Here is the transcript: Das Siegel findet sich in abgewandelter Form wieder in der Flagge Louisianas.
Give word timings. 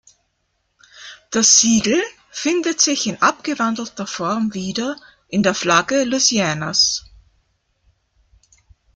Das 1.29 1.59
Siegel 1.59 2.01
findet 2.31 2.81
sich 2.81 3.05
in 3.05 3.21
abgewandelter 3.21 4.07
Form 4.07 4.51
wieder 4.55 4.95
in 5.27 5.43
der 5.43 5.53
Flagge 5.53 6.05
Louisianas. 6.05 7.05